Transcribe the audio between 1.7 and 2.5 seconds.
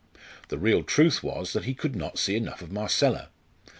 could not see